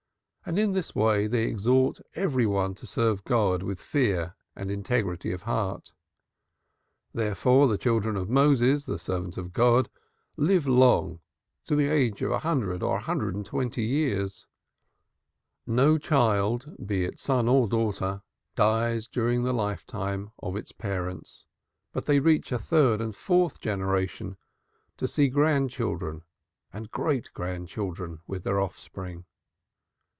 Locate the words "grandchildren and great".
25.29-27.31